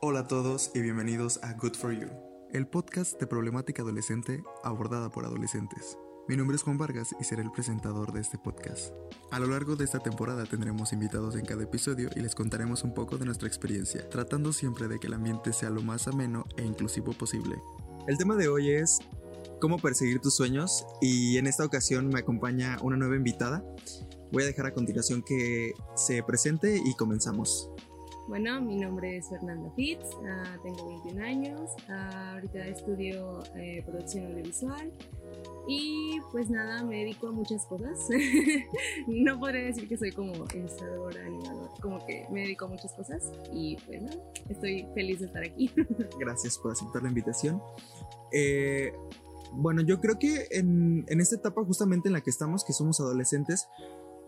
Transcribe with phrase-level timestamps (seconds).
[0.00, 2.06] Hola a todos y bienvenidos a Good for You,
[2.52, 5.98] el podcast de problemática adolescente abordada por adolescentes.
[6.28, 8.92] Mi nombre es Juan Vargas y seré el presentador de este podcast.
[9.32, 12.94] A lo largo de esta temporada tendremos invitados en cada episodio y les contaremos un
[12.94, 16.64] poco de nuestra experiencia, tratando siempre de que el ambiente sea lo más ameno e
[16.64, 17.56] inclusivo posible.
[18.06, 19.00] El tema de hoy es
[19.60, 23.64] cómo perseguir tus sueños y en esta ocasión me acompaña una nueva invitada.
[24.30, 27.68] Voy a dejar a continuación que se presente y comenzamos.
[28.28, 34.26] Bueno, mi nombre es Fernanda Fitz, uh, tengo 21 años, uh, ahorita estudio eh, producción
[34.26, 34.92] audiovisual
[35.66, 38.06] y pues nada, me dedico a muchas cosas.
[39.06, 43.32] no podría decir que soy como ilustradora, animadora, como que me dedico a muchas cosas
[43.50, 45.70] y pues nada, estoy feliz de estar aquí.
[46.20, 47.62] Gracias por aceptar la invitación.
[48.30, 48.92] Eh,
[49.52, 53.00] bueno, yo creo que en, en esta etapa justamente en la que estamos, que somos
[53.00, 53.68] adolescentes,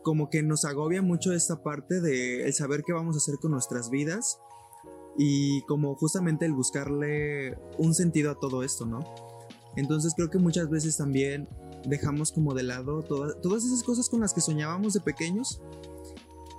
[0.03, 3.51] como que nos agobia mucho esta parte de el saber qué vamos a hacer con
[3.53, 4.39] nuestras vidas
[5.17, 9.01] y como justamente el buscarle un sentido a todo esto, ¿no?
[9.77, 11.49] Entonces creo que muchas veces también
[11.87, 15.61] dejamos como de lado todas esas cosas con las que soñábamos de pequeños.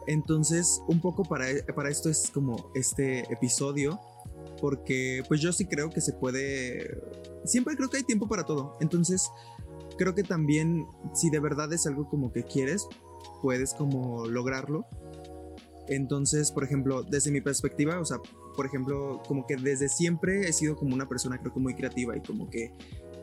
[0.08, 1.46] Entonces un poco para,
[1.76, 4.00] para esto es como este episodio,
[4.60, 7.02] porque pues yo sí creo que se puede,
[7.46, 8.78] siempre creo que hay tiempo para todo.
[8.80, 9.30] Entonces
[9.98, 12.88] creo que también si de verdad es algo como que quieres,
[13.42, 14.86] puedes como lograrlo.
[15.88, 18.18] Entonces, por ejemplo, desde mi perspectiva, o sea,
[18.56, 22.16] por ejemplo, como que desde siempre he sido como una persona creo que muy creativa
[22.16, 22.72] y como que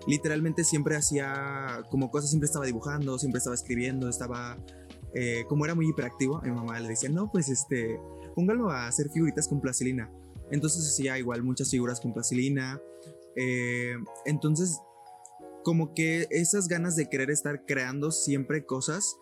[0.06, 4.58] literalmente siempre hacía como cosas, siempre estaba dibujando, siempre estaba escribiendo, estaba,
[5.14, 7.98] eh, como era muy hiperactivo, a mi mamá le decía, no, pues este,
[8.34, 10.10] póngalo a hacer figuritas con plastilina.
[10.50, 12.80] Entonces hacía igual muchas figuras con plastilina.
[13.36, 14.80] Eh, entonces,
[15.62, 19.16] como que esas ganas de querer estar creando siempre cosas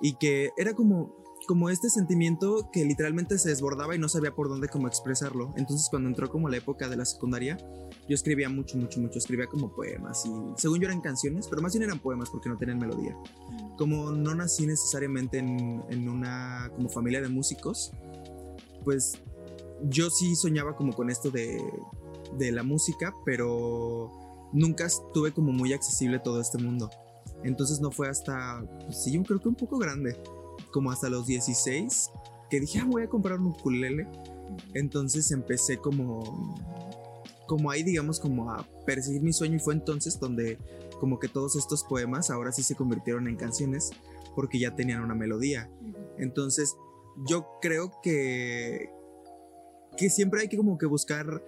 [0.00, 4.48] y que era como como este sentimiento que literalmente se desbordaba y no sabía por
[4.48, 5.52] dónde cómo expresarlo.
[5.56, 7.58] Entonces cuando entró como la época de la secundaria,
[8.08, 11.72] yo escribía mucho, mucho, mucho, escribía como poemas y según yo eran canciones, pero más
[11.72, 13.16] bien eran poemas porque no tenían melodía.
[13.76, 17.92] Como no nací necesariamente en, en una como familia de músicos,
[18.84, 19.18] pues
[19.82, 21.62] yo sí soñaba como con esto de,
[22.38, 24.10] de la música, pero
[24.52, 26.90] nunca estuve como muy accesible todo este mundo.
[27.44, 30.16] Entonces no fue hasta, pues sí, yo creo que un poco grande,
[30.72, 32.10] como hasta los 16,
[32.50, 34.08] que dije, ah, voy a comprar un ukulele.
[34.72, 36.56] Entonces empecé como,
[37.46, 40.58] como ahí, digamos, como a perseguir mi sueño y fue entonces donde
[41.00, 43.90] como que todos estos poemas ahora sí se convirtieron en canciones
[44.34, 45.70] porque ya tenían una melodía.
[46.18, 46.76] Entonces
[47.26, 48.90] yo creo que,
[49.96, 51.42] que siempre hay que como que buscar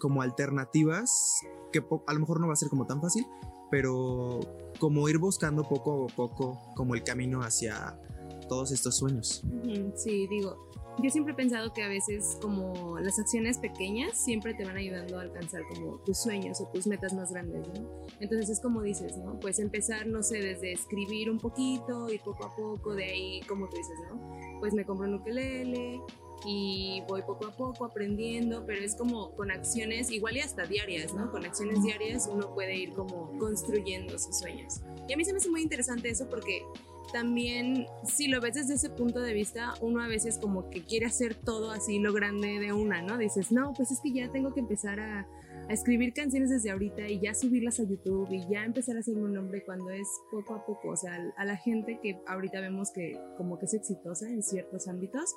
[0.00, 1.40] como alternativas
[1.70, 3.26] que a lo mejor no va a ser como tan fácil,
[3.74, 4.38] pero
[4.78, 7.98] como ir buscando poco a poco como el camino hacia
[8.48, 9.42] todos estos sueños.
[9.96, 10.70] Sí, digo,
[11.02, 15.18] yo siempre he pensado que a veces como las acciones pequeñas siempre te van ayudando
[15.18, 18.06] a alcanzar como tus sueños o tus metas más grandes, ¿no?
[18.20, 19.40] Entonces es como dices, ¿no?
[19.40, 23.68] Pues empezar, no sé, desde escribir un poquito y poco a poco, de ahí, como
[23.68, 24.60] tú dices, ¿no?
[24.60, 26.00] Pues me compro un ukelele,
[26.46, 31.14] y voy poco a poco aprendiendo, pero es como con acciones igual y hasta diarias,
[31.14, 31.30] ¿no?
[31.30, 34.80] Con acciones diarias uno puede ir como construyendo sus sueños.
[35.08, 36.62] Y a mí se me hace muy interesante eso porque
[37.12, 41.06] también si lo ves desde ese punto de vista, uno a veces como que quiere
[41.06, 43.18] hacer todo así lo grande de una, ¿no?
[43.18, 45.28] Dices, no, pues es que ya tengo que empezar a,
[45.68, 49.22] a escribir canciones desde ahorita y ya subirlas a YouTube y ya empezar a hacerme
[49.22, 52.90] un nombre cuando es poco a poco, o sea, a la gente que ahorita vemos
[52.90, 55.34] que como que es exitosa en ciertos ámbitos,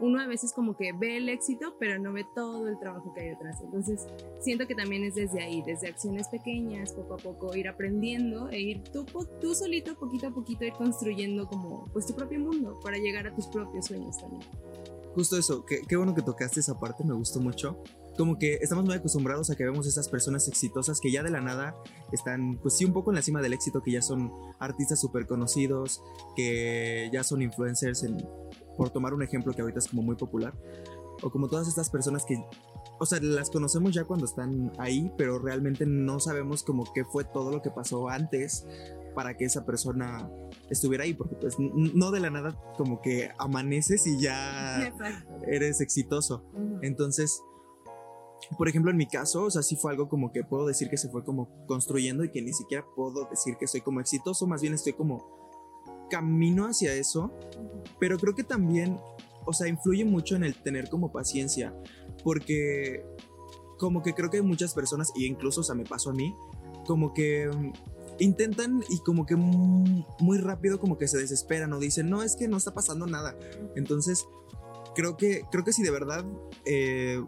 [0.00, 3.20] uno a veces como que ve el éxito, pero no ve todo el trabajo que
[3.22, 3.60] hay detrás.
[3.62, 4.06] Entonces,
[4.40, 8.60] siento que también es desde ahí, desde acciones pequeñas, poco a poco ir aprendiendo e
[8.60, 9.04] ir tú,
[9.40, 13.34] tú solito, poquito a poquito, ir construyendo como pues tu propio mundo para llegar a
[13.34, 14.42] tus propios sueños también.
[15.14, 17.82] Justo eso, qué, qué bueno que tocaste esa parte, me gustó mucho.
[18.16, 21.40] Como que estamos muy acostumbrados a que vemos esas personas exitosas que ya de la
[21.40, 21.74] nada
[22.12, 25.26] están, pues sí, un poco en la cima del éxito, que ya son artistas súper
[25.26, 26.02] conocidos,
[26.36, 28.18] que ya son influencers en
[28.80, 30.54] por tomar un ejemplo que ahorita es como muy popular,
[31.20, 32.42] o como todas estas personas que,
[32.98, 37.24] o sea, las conocemos ya cuando están ahí, pero realmente no sabemos como qué fue
[37.24, 38.66] todo lo que pasó antes
[39.14, 40.30] para que esa persona
[40.70, 44.90] estuviera ahí, porque pues no de la nada como que amaneces y ya
[45.46, 46.46] eres exitoso.
[46.80, 47.42] Entonces,
[48.56, 50.96] por ejemplo, en mi caso, o sea, sí fue algo como que puedo decir que
[50.96, 54.62] se fue como construyendo y que ni siquiera puedo decir que soy como exitoso, más
[54.62, 55.39] bien estoy como
[56.10, 57.32] camino hacia eso,
[57.98, 58.98] pero creo que también,
[59.46, 61.74] o sea, influye mucho en el tener como paciencia,
[62.22, 63.04] porque
[63.78, 66.34] como que creo que hay muchas personas, y incluso, o sea, me pasó a mí,
[66.86, 67.72] como que mm,
[68.18, 72.48] intentan y como que muy rápido como que se desesperan o dicen, no, es que
[72.48, 73.36] no está pasando nada.
[73.76, 74.26] Entonces,
[74.94, 76.24] creo que, creo que si de verdad
[76.64, 77.22] eh,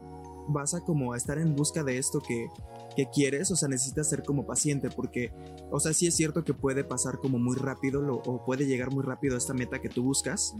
[0.48, 2.48] vas a como a estar en busca de esto que,
[2.94, 5.32] que quieres, o sea, necesitas ser como paciente, porque,
[5.70, 8.90] o sea, sí es cierto que puede pasar como muy rápido lo, o puede llegar
[8.92, 10.54] muy rápido a esta meta que tú buscas,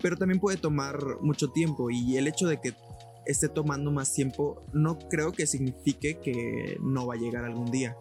[0.00, 2.74] pero también puede tomar mucho tiempo y el hecho de que
[3.26, 7.96] esté tomando más tiempo no creo que signifique que no va a llegar algún día.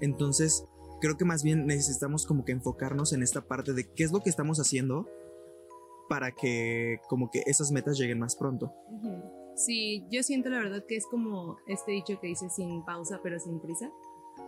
[0.00, 0.64] Entonces,
[1.00, 4.20] creo que más bien necesitamos como que enfocarnos en esta parte de qué es lo
[4.20, 5.08] que estamos haciendo
[6.08, 8.74] para que como que esas metas lleguen más pronto.
[9.60, 13.38] Sí, yo siento la verdad que es como este dicho que dice sin pausa pero
[13.38, 13.90] sin prisa.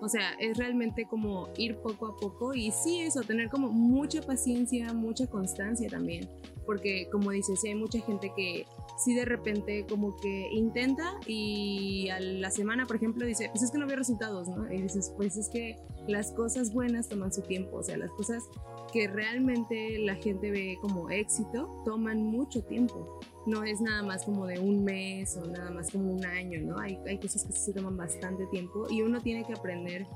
[0.00, 4.22] O sea, es realmente como ir poco a poco y sí eso, tener como mucha
[4.22, 6.30] paciencia, mucha constancia también.
[6.64, 8.64] Porque como dices, sí hay mucha gente que
[8.96, 13.70] sí de repente como que intenta y a la semana, por ejemplo, dice, pues es
[13.70, 14.72] que no veo resultados, ¿no?
[14.72, 15.76] Y dices, pues es que
[16.08, 18.44] las cosas buenas toman su tiempo, o sea, las cosas
[18.94, 24.46] que realmente la gente ve como éxito toman mucho tiempo no es nada más como
[24.46, 26.78] de un mes o nada más como un año, ¿no?
[26.78, 30.06] Hay, hay cosas que se toman bastante tiempo y uno tiene que aprender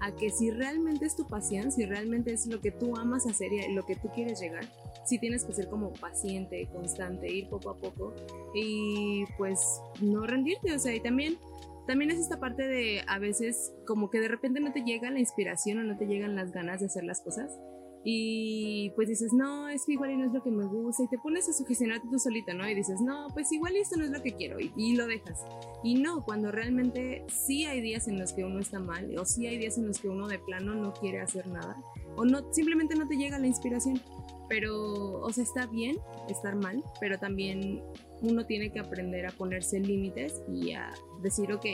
[0.00, 3.52] a que si realmente es tu pasión, si realmente es lo que tú amas hacer
[3.52, 4.64] y lo que tú quieres llegar,
[5.04, 8.12] sí tienes que ser como paciente, constante, ir poco a poco
[8.52, 11.38] y pues no rendirte, o sea, y también
[11.86, 15.18] también es esta parte de a veces como que de repente no te llega la
[15.18, 17.58] inspiración o no te llegan las ganas de hacer las cosas
[18.04, 21.18] y pues dices, no, es que igual no es lo que me gusta y te
[21.18, 22.68] pones a sugestionarte tú solita, ¿no?
[22.68, 25.40] Y dices, no, pues igual esto no es lo que quiero y, y, lo dejas.
[25.84, 29.46] Y no, cuando realmente sí hay días en los que uno está mal o sí
[29.46, 31.76] hay días en los que uno de plano no quiere hacer nada
[32.16, 34.00] o no, simplemente no te llega la inspiración.
[34.48, 35.96] Pero, o sea, está bien
[36.28, 37.82] estar mal, pero también
[38.20, 41.64] uno tiene que aprender a ponerse límites y a decir, ok,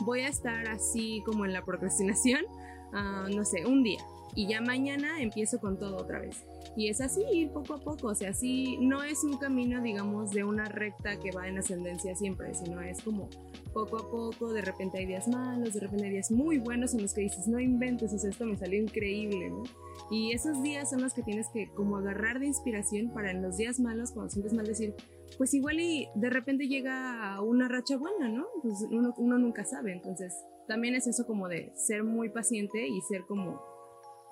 [0.00, 2.44] voy a estar así como en la procrastinación,
[2.92, 4.04] uh, no sé, un día
[4.34, 6.44] y ya mañana empiezo con todo otra vez.
[6.76, 10.30] Y es así, ir poco a poco, o sea, así no es un camino, digamos,
[10.30, 13.28] de una recta que va en ascendencia siempre, sino es como
[13.74, 17.02] poco a poco, de repente hay días malos, de repente hay días muy buenos en
[17.02, 19.64] los que dices, no inventes, o sea, esto me salió increíble, ¿no?
[20.10, 23.56] Y esos días son los que tienes que como agarrar de inspiración para en los
[23.56, 24.94] días malos, cuando sientes mal, decir,
[25.36, 28.46] pues igual y de repente llega una racha buena, ¿no?
[28.62, 30.34] Pues uno, uno nunca sabe, entonces
[30.68, 33.71] también es eso como de ser muy paciente y ser como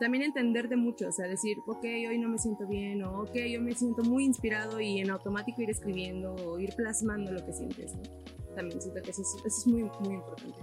[0.00, 3.60] también entenderte mucho, o sea, decir, ok, hoy no me siento bien, o ok, yo
[3.60, 7.94] me siento muy inspirado y en automático ir escribiendo o ir plasmando lo que sientes,
[7.94, 8.02] ¿no?
[8.56, 10.58] También siento que eso es, eso es muy, muy importante.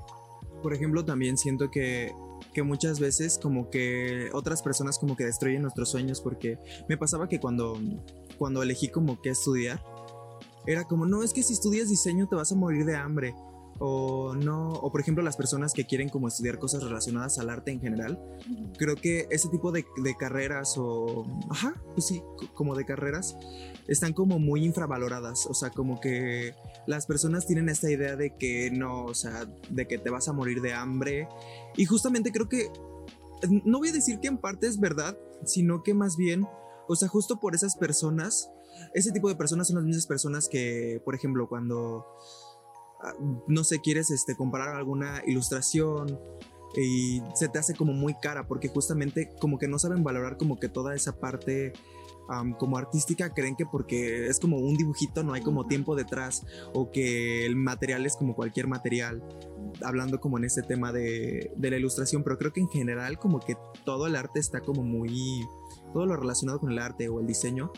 [0.62, 2.12] Por ejemplo, también siento que,
[2.54, 6.58] que muchas veces como que otras personas como que destruyen nuestros sueños porque
[6.90, 7.80] me pasaba que cuando,
[8.40, 9.80] cuando elegí como que estudiar,
[10.66, 13.36] era como, no, es que si estudias diseño te vas a morir de hambre
[13.80, 17.72] o no, o por ejemplo las personas que quieren como estudiar cosas relacionadas al arte
[17.72, 18.20] en general,
[18.78, 19.86] creo que ese tipo de,
[20.18, 22.22] carreras o, ajá, pues sí,
[22.54, 23.38] como de carreras,
[23.88, 26.54] están como muy infravaloradas, o sea, como que
[26.88, 30.34] las personas tienen esta idea de que no, o sea, de que te vas a
[30.34, 31.28] morir de hambre,
[31.76, 32.72] y justamente creo que,
[33.64, 36.48] no voy a decir que en parte es verdad, sino que más bien,
[36.88, 38.50] o sea, justo por esas personas,
[38.94, 42.06] ese tipo de personas son las mismas personas que, por ejemplo, cuando
[43.48, 46.20] no sé, quieres este, comparar alguna ilustración
[46.76, 50.60] y se te hace como muy cara porque justamente como que no saben valorar como
[50.60, 51.74] que toda esa parte
[52.60, 56.92] como artística creen que porque es como un dibujito no hay como tiempo detrás o
[56.92, 59.24] que el material es como cualquier material
[59.82, 63.40] hablando como en este tema de, de la ilustración pero creo que en general como
[63.40, 65.48] que todo el arte está como muy
[65.94, 67.72] todo lo relacionado con el arte o el diseño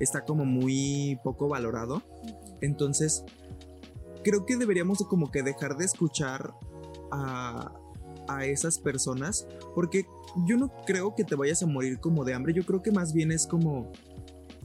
[0.00, 2.02] está como muy poco valorado.
[2.60, 3.24] Entonces
[4.22, 6.54] creo que deberíamos como que dejar de escuchar
[7.10, 7.72] a,
[8.28, 10.06] a esas personas porque
[10.46, 13.12] yo no creo que te vayas a morir como de hambre, yo creo que más
[13.12, 13.92] bien es como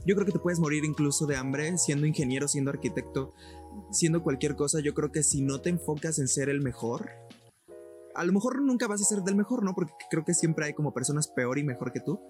[0.06, 3.34] yo creo que te puedes morir incluso de hambre siendo ingeniero, siendo arquitecto,
[3.90, 4.78] siendo cualquier cosa.
[4.78, 7.10] Yo creo que si no te enfocas en ser el mejor,
[8.14, 9.74] a lo mejor nunca vas a ser del mejor, ¿no?
[9.74, 12.20] Porque creo que siempre hay como personas peor y mejor que tú.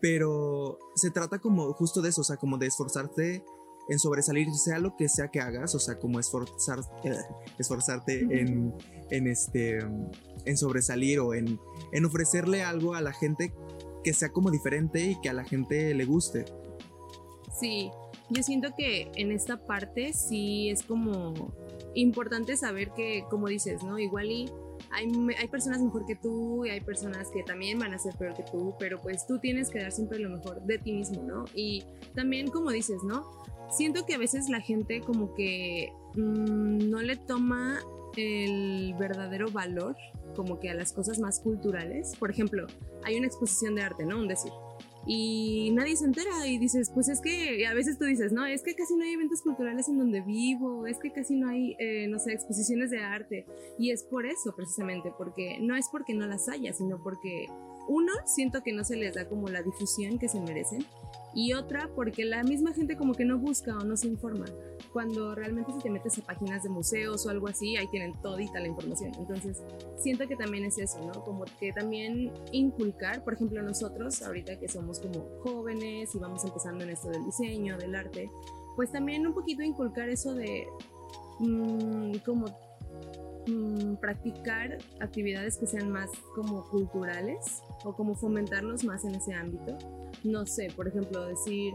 [0.00, 3.44] Pero se trata como justo de eso, o sea, como de esforzarte
[3.88, 7.14] en sobresalir, sea lo que sea que hagas, o sea, como esforzar, eh,
[7.58, 8.74] esforzarte en,
[9.10, 9.78] en, este,
[10.44, 11.58] en sobresalir o en,
[11.92, 13.52] en ofrecerle algo a la gente
[14.04, 16.44] que sea como diferente y que a la gente le guste.
[17.58, 17.90] Sí,
[18.30, 21.52] yo siento que en esta parte sí es como
[21.94, 23.98] importante saber que, como dices, ¿no?
[23.98, 24.50] Igual y
[24.90, 28.42] hay, personas mejor que tú y hay personas que también van a ser peor que
[28.42, 31.44] tú, pero pues tú tienes que dar siempre lo mejor de ti mismo, ¿no?
[31.54, 33.38] Y también, como dices, ¿no?
[33.70, 37.80] siento que a veces la gente como que mmm, no le toma
[38.16, 39.96] el verdadero valor
[40.34, 42.14] como que a las cosas más culturales.
[42.18, 42.66] Por ejemplo,
[43.04, 44.18] hay una exposición de arte, ¿no?
[44.18, 44.52] Un decir.
[45.06, 48.62] Y nadie se entera y dices, pues es que a veces tú dices, no, es
[48.62, 52.06] que casi no hay eventos culturales en donde vivo, es que casi no hay, eh,
[52.08, 53.46] no sé, exposiciones de arte.
[53.78, 57.46] Y es por eso precisamente, porque no es porque no las haya, sino porque
[57.88, 60.84] uno, siento que no se les da como la difusión que se merecen
[61.34, 64.46] y otra porque la misma gente como que no busca o no se informa.
[64.92, 68.60] Cuando realmente si te metes a páginas de museos o algo así, ahí tienen todita
[68.60, 69.12] la información.
[69.18, 69.62] Entonces,
[69.98, 71.12] siento que también es eso, ¿no?
[71.24, 76.84] Como que también inculcar, por ejemplo, nosotros, ahorita que somos como jóvenes y vamos empezando
[76.84, 78.30] en esto del diseño, del arte,
[78.76, 80.66] pues también un poquito inculcar eso de
[81.40, 82.46] mmm, como
[83.46, 89.76] mmm, practicar actividades que sean más como culturales o como fomentarlos más en ese ámbito
[90.24, 91.74] no sé, por ejemplo, decir,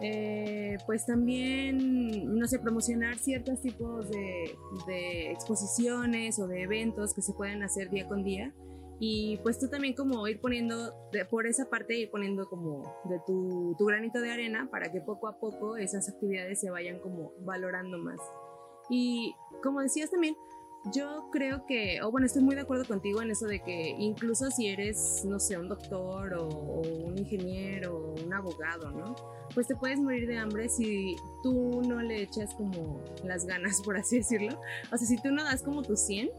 [0.00, 7.32] eh, pues también, no sé, promocionar ciertos tipos de, exposiciones o de eventos que se
[7.32, 8.52] pueden hacer día con día.
[9.00, 10.94] Y pues tú también como ir poniendo,
[11.30, 15.26] por esa parte, ir poniendo como de tu, tu granito de arena para que poco
[15.26, 18.20] a poco esas actividades se vayan como valorando más.
[18.88, 20.36] Y como decías también,
[20.92, 24.50] yo creo que, o bueno, estoy muy de acuerdo contigo en eso de que incluso
[24.50, 29.14] si eres, no sé, un doctor o, un ingeniero o un abogado, ¿no?
[29.54, 33.96] Pues te puedes morir de hambre si tú no le echas como las ganas, por
[33.96, 34.60] así decirlo.
[34.92, 36.30] O sea, si tú no das como tu 100,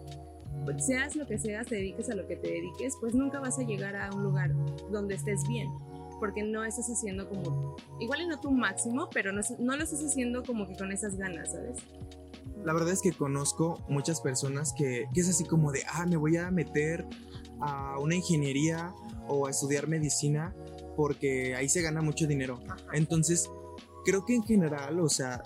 [0.63, 3.57] pues seas lo que seas, te dediques a lo que te dediques, pues nunca vas
[3.57, 4.51] a llegar a un lugar
[4.91, 5.69] donde estés bien
[6.19, 10.01] porque no estás haciendo como, igual y no tu máximo, pero no, no, lo estás
[10.01, 11.77] haciendo como que con esas ganas, ¿sabes?
[12.63, 16.37] La verdad es que conozco muchas personas que, es así como de, ah, me voy
[16.37, 17.05] a meter
[17.61, 18.93] a una ingeniería
[19.27, 20.55] o a estudiar medicina
[20.95, 22.59] porque ahí se gana mucho dinero.
[22.93, 23.49] Entonces,
[24.03, 25.43] creo que en general, o sea,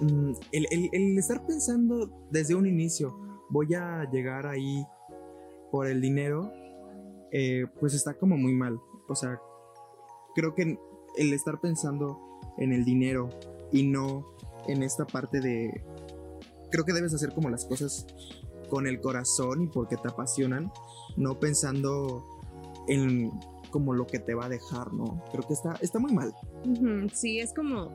[0.00, 3.18] mm, el, estar pensando desde un inicio,
[3.50, 4.86] voy a llegar ahí
[5.70, 6.52] por el dinero,
[7.32, 8.78] eh, pues está como muy mal.
[9.08, 9.40] O sea,
[10.34, 10.78] creo que
[11.16, 12.20] el estar pensando
[12.58, 13.30] en el dinero
[13.72, 14.36] y no
[14.68, 15.82] en esta parte de,
[16.72, 18.06] creo que debes hacer como las cosas
[18.68, 20.72] con el corazón y porque te apasionan,
[21.16, 22.24] no pensando
[22.88, 23.30] en
[23.70, 25.22] como lo que te va a dejar, ¿no?
[25.30, 26.34] Creo que está, está muy mal.
[27.12, 27.94] Sí, es como,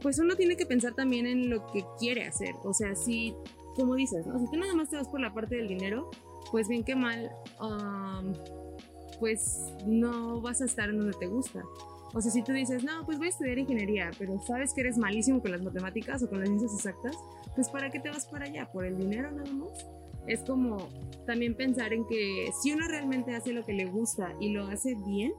[0.00, 3.34] pues uno tiene que pensar también en lo que quiere hacer, o sea, si,
[3.74, 4.38] como dices, ¿no?
[4.38, 6.10] Si tú nada más te vas por la parte del dinero,
[6.50, 7.30] pues bien que mal,
[9.20, 11.62] pues no vas a estar en donde te gusta.
[12.14, 14.96] O sea, si tú dices, no, pues voy a estudiar ingeniería, pero sabes que eres
[14.96, 17.16] malísimo con las matemáticas o con las ciencias exactas,
[17.56, 18.70] pues ¿para qué te vas para allá?
[18.70, 19.86] ¿Por el dinero nada más?
[20.28, 20.88] Es como
[21.26, 24.94] también pensar en que si uno realmente hace lo que le gusta y lo hace
[25.06, 25.32] bien,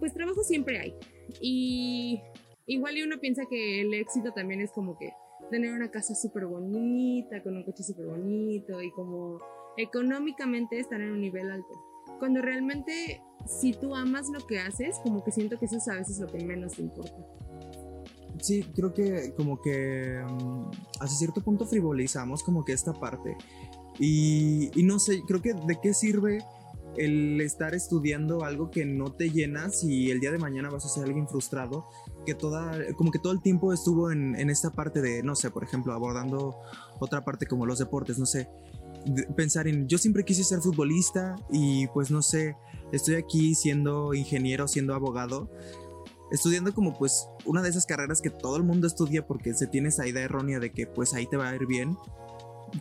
[0.00, 0.94] pues trabajo siempre hay.
[1.40, 2.20] Y
[2.66, 5.12] igual y uno piensa que el éxito también es como que
[5.50, 9.38] tener una casa súper bonita, con un coche súper bonito y como
[9.76, 11.72] económicamente estar en un nivel alto.
[12.18, 16.16] Cuando realmente si tú amas lo que haces, como que siento que eso a veces
[16.16, 17.16] es lo que menos te importa.
[18.40, 20.70] Sí, creo que como que um,
[21.00, 23.36] hasta cierto punto frivolizamos como que esta parte.
[23.98, 26.38] Y, y, no sé, creo que de qué sirve
[26.96, 30.88] el estar estudiando algo que no te llena si el día de mañana vas a
[30.88, 31.86] ser alguien frustrado,
[32.26, 35.50] que toda, como que todo el tiempo estuvo en, en esta parte de, no sé,
[35.50, 36.56] por ejemplo, abordando
[37.00, 38.48] otra parte como los deportes, no sé,
[39.36, 42.56] pensar en, yo siempre quise ser futbolista y pues no sé,
[42.92, 45.50] estoy aquí siendo ingeniero, siendo abogado,
[46.32, 49.90] estudiando como pues una de esas carreras que todo el mundo estudia porque se tiene
[49.90, 51.96] esa idea errónea de que pues ahí te va a ir bien.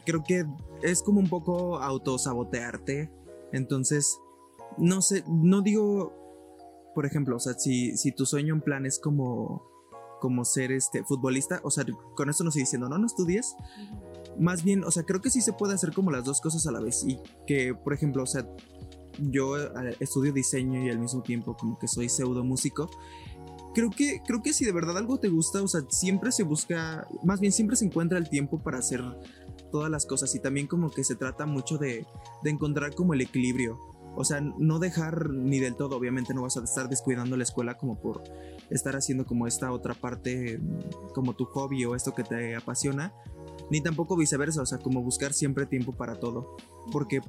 [0.05, 0.45] Creo que
[0.81, 3.11] es como un poco autosabotearte.
[3.51, 4.17] Entonces,
[4.77, 6.13] no sé, no digo,
[6.95, 9.69] por ejemplo, o sea, si, si tu sueño en plan es como,
[10.21, 13.55] como ser este futbolista, o sea, con esto no estoy diciendo, no, no estudies.
[14.39, 16.71] Más bien, o sea, creo que sí se puede hacer como las dos cosas a
[16.71, 17.03] la vez.
[17.05, 18.47] Y que, por ejemplo, o sea,
[19.19, 22.89] yo eh, estudio diseño y al mismo tiempo como que soy pseudo músico.
[23.73, 27.07] Creo que, creo que si de verdad algo te gusta, o sea, siempre se busca,
[27.23, 29.01] más bien siempre se encuentra el tiempo para hacer
[29.71, 32.05] todas las cosas y también como que se trata mucho de,
[32.43, 33.79] de encontrar como el equilibrio.
[34.15, 37.77] O sea, no dejar ni del todo, obviamente no vas a estar descuidando la escuela
[37.77, 38.21] como por
[38.69, 40.59] estar haciendo como esta otra parte,
[41.13, 43.13] como tu hobby o esto que te apasiona,
[43.69, 46.57] ni tampoco viceversa, o sea, como buscar siempre tiempo para todo,
[46.91, 47.21] porque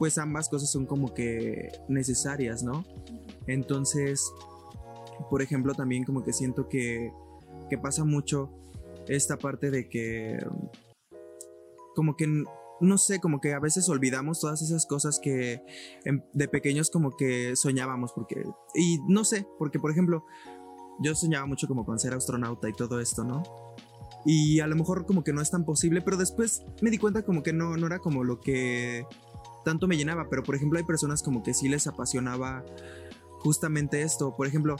[0.00, 2.84] pues ambas cosas son como que necesarias, ¿no?
[3.46, 4.32] Entonces,
[5.30, 7.12] por ejemplo, también como que siento que,
[7.68, 8.50] que pasa mucho
[9.08, 10.38] esta parte de que,
[11.94, 12.26] como que,
[12.80, 15.62] no sé, como que a veces olvidamos todas esas cosas que
[16.32, 18.44] de pequeños como que soñábamos, porque,
[18.74, 20.24] y no sé, porque por ejemplo,
[21.00, 23.42] yo soñaba mucho como con ser astronauta y todo esto, ¿no?
[24.24, 27.22] Y a lo mejor como que no es tan posible, pero después me di cuenta
[27.22, 29.06] como que no, no era como lo que
[29.64, 32.64] tanto me llenaba, pero por ejemplo hay personas como que sí les apasionaba
[33.40, 34.36] justamente esto.
[34.36, 34.76] Por ejemplo,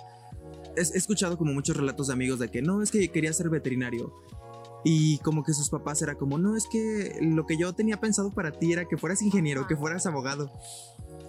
[0.76, 4.14] he, escuchado como muchos relatos de amigos de que no, es que quería ser veterinario.
[4.84, 8.30] Y como que sus papás era como, no, es que lo que yo tenía pensado
[8.30, 10.52] para ti era que fueras ingeniero, que fueras abogado.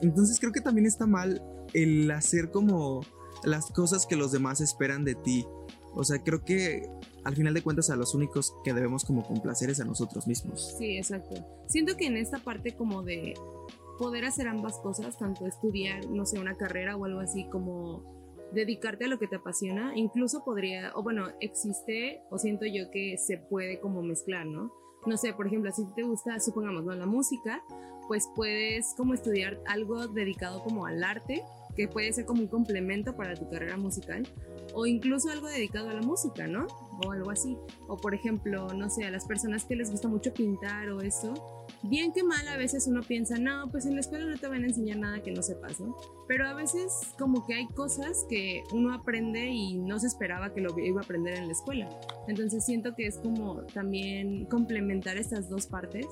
[0.01, 1.41] Entonces creo que también está mal
[1.73, 3.01] el hacer como
[3.43, 5.45] las cosas que los demás esperan de ti.
[5.93, 6.87] O sea, creo que
[7.23, 10.75] al final de cuentas a los únicos que debemos como complacer es a nosotros mismos.
[10.77, 11.35] Sí, exacto.
[11.67, 13.33] Siento que en esta parte como de
[13.97, 18.16] poder hacer ambas cosas, tanto estudiar, no sé, una carrera o algo así como
[18.51, 23.17] dedicarte a lo que te apasiona, incluso podría, o bueno, existe, o siento yo que
[23.17, 24.71] se puede como mezclar, ¿no?
[25.05, 26.93] No sé, por ejemplo, si te gusta, supongamos, ¿no?
[26.93, 27.63] La música,
[28.07, 31.43] pues puedes como estudiar algo dedicado como al arte,
[31.77, 34.27] que puede ser como un complemento para tu carrera musical,
[34.73, 36.67] o incluso algo dedicado a la música, ¿no?
[37.05, 37.55] O algo así.
[37.87, 41.67] O por ejemplo, no sé, a las personas que les gusta mucho pintar o eso,
[41.83, 44.63] bien que mal a veces uno piensa, no, pues en la escuela no te van
[44.63, 45.95] a enseñar nada que no sepas, ¿no?
[46.27, 50.61] Pero a veces como que hay cosas que uno aprende y no se esperaba que
[50.61, 51.87] lo iba a aprender en la escuela.
[52.27, 56.07] Entonces siento que es como también complementar estas dos partes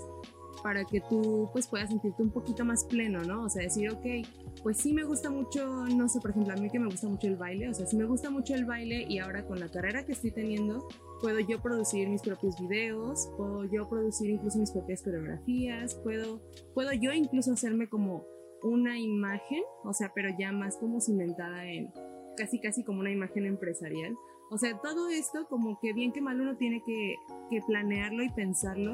[0.64, 3.44] para que tú pues puedas sentirte un poquito más pleno, ¿no?
[3.44, 4.26] O sea, decir, ok,
[4.64, 7.28] pues sí me gusta mucho, no sé, por ejemplo, a mí que me gusta mucho
[7.28, 10.06] el baile, o sea, sí me gusta mucho el baile y ahora con la carrera
[10.06, 10.88] que estoy teniendo,
[11.22, 16.42] puedo yo producir mis propios videos, puedo yo producir incluso mis propias coreografías, puedo,
[16.74, 18.26] puedo yo incluso hacerme como
[18.64, 21.92] una imagen, o sea, pero ya más como cimentada en
[22.36, 24.16] casi casi como una imagen empresarial.
[24.52, 27.16] O sea, todo esto como que bien que mal uno tiene que,
[27.50, 28.94] que planearlo y pensarlo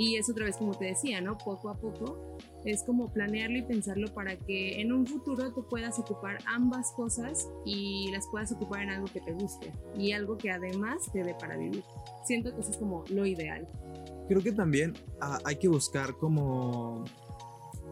[0.00, 1.36] y es otra vez como te decía, ¿no?
[1.36, 5.98] Poco a poco es como planearlo y pensarlo para que en un futuro tú puedas
[5.98, 10.50] ocupar ambas cosas y las puedas ocupar en algo que te guste y algo que
[10.50, 11.84] además te dé para vivir.
[12.24, 13.68] Siento que eso es como lo ideal.
[14.26, 17.04] Creo que también ah, hay que buscar como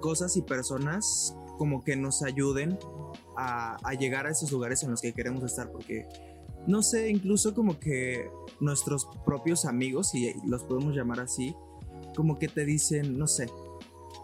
[0.01, 2.79] cosas y personas como que nos ayuden
[3.37, 6.09] a, a llegar a esos lugares en los que queremos estar porque
[6.67, 11.55] no sé, incluso como que nuestros propios amigos, si los podemos llamar así,
[12.19, 13.47] como que te dicen, no sé,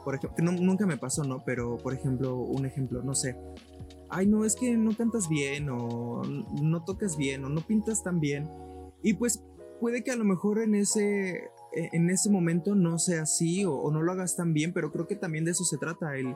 [0.04, 1.44] por ejemplo, nunca me pasó, ¿no?
[1.44, 3.36] Pero, por ejemplo, un ejemplo, no sé,
[4.10, 6.22] ay, no, es que no cantas bien, o
[6.60, 8.50] no tocas bien, o no pintas tan bien.
[9.04, 9.44] Y pues
[9.80, 11.36] puede que a lo mejor en ese,
[11.72, 14.90] e, en ese momento no sea así, o, o no lo hagas tan bien, pero
[14.90, 16.34] creo que también de eso se trata, el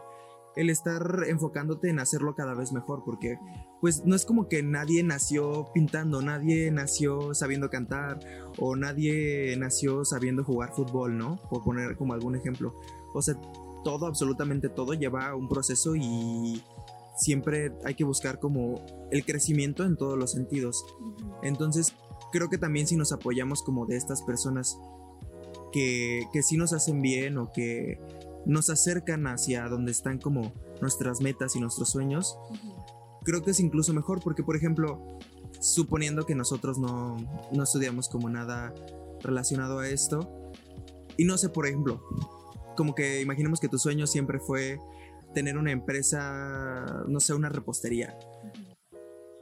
[0.59, 3.39] el estar enfocándote en hacerlo cada vez mejor, porque
[3.81, 8.19] pues no es como que nadie nació pintando, nadie nació sabiendo cantar
[8.59, 11.37] o nadie nació sabiendo jugar fútbol, ¿no?
[11.49, 12.75] Por poner como algún ejemplo.
[13.15, 13.37] O sea,
[13.85, 16.61] todo, absolutamente todo lleva un proceso y
[17.17, 20.85] siempre hay que buscar como el crecimiento en todos los sentidos.
[21.45, 21.95] Entonces,
[22.33, 24.77] creo que también si nos apoyamos como de estas personas
[25.73, 28.01] que, que sí nos hacen bien o que
[28.47, 32.39] nos acercan hacia donde están como nuestras metas y nuestros sueños,
[33.25, 35.19] creo que es incluso mejor porque, por ejemplo,
[35.61, 37.17] suponiendo que nosotros no,
[37.53, 38.73] no estudiamos como nada
[39.23, 40.53] relacionado a esto,
[41.19, 42.01] y no sé, por ejemplo,
[42.77, 44.79] como que imaginemos que tu sueño siempre fue
[45.35, 48.17] tener una empresa, no sé, una repostería.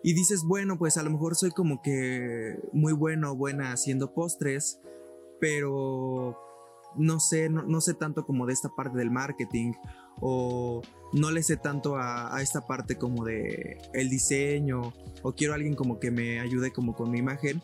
[0.03, 4.15] Y dices, bueno, pues a lo mejor soy como que muy bueno o buena haciendo
[4.15, 4.81] postres,
[5.39, 6.39] pero
[6.95, 9.73] no sé, no, sé tanto como de esta parte del marketing
[10.21, 15.75] o no le sé tanto a, esta parte como de el diseño o quiero alguien
[15.75, 17.63] como que me ayude como con mi imagen.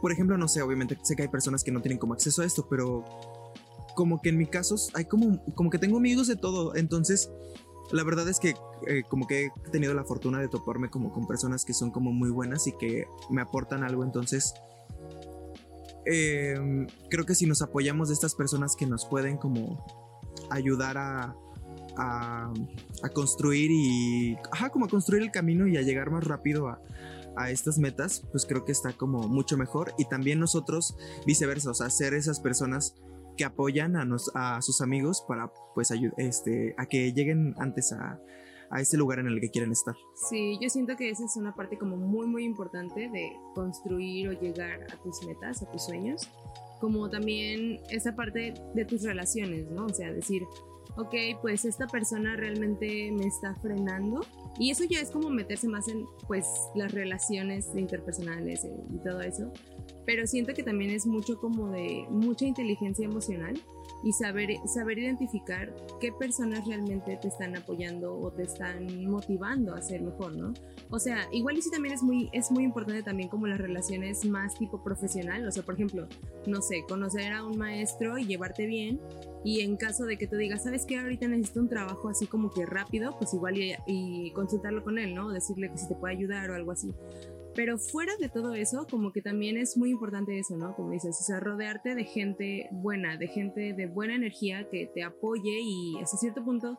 [0.00, 2.44] Por ejemplo, no sé, obviamente sé que hay personas que no tienen como acceso a
[2.44, 3.04] esto, pero
[3.94, 7.30] como que en mi caso hay como, como que tengo amigos de todo, entonces
[7.90, 8.54] la verdad es que
[8.86, 12.12] eh, como que he tenido la fortuna de toparme como con personas que son como
[12.12, 14.54] muy buenas y que me aportan algo, entonces
[16.10, 19.84] Em, creo que si nos apoyamos de estas personas que nos pueden como
[20.48, 21.34] ayudar a,
[23.12, 26.80] construir y, ajá, como a construir el camino y a llegar más rápido a,
[27.50, 29.92] estas metas, pues creo que está como mucho mejor.
[29.98, 32.94] Y también nosotros viceversa, o sea, ser esas personas
[33.36, 38.18] que apoyan a, sus amigos para pues este, a que lleguen antes a,
[38.70, 39.94] a ese lugar en el que quieren estar.
[40.28, 44.32] Sí, yo siento que esa es una parte como muy, muy importante de construir o
[44.32, 46.28] llegar a tus metas, a tus sueños,
[46.80, 49.86] como también esa parte de tus relaciones, ¿no?
[49.86, 50.42] O sea, decir,
[50.96, 54.20] ok, pues esta persona realmente me está frenando.
[54.58, 59.52] Y eso ya es como meterse más en, pues, las relaciones interpersonales y todo eso.
[60.04, 63.60] Pero siento que también es mucho como de mucha inteligencia emocional
[64.02, 69.82] y saber, saber identificar qué personas realmente te están apoyando o te están motivando a
[69.82, 70.54] ser mejor, ¿no?
[70.90, 74.24] O sea, igual y sí también es muy, es muy importante también como las relaciones
[74.24, 76.06] más tipo profesional, o sea, por ejemplo,
[76.46, 79.00] no sé, conocer a un maestro y llevarte bien
[79.44, 80.98] y en caso de que tú digas, ¿sabes qué?
[80.98, 83.56] Ahorita necesito un trabajo así como que rápido, pues igual
[83.86, 85.30] y, consultarlo con él, ¿no?
[85.30, 86.94] Decirle que si te puede ayudar o algo así.
[87.58, 90.76] Pero fuera de todo eso, como que también es muy importante eso, ¿no?
[90.76, 95.02] Como dices, o sea, rodearte de gente buena, de gente de buena energía que te
[95.02, 96.78] apoye y hasta cierto punto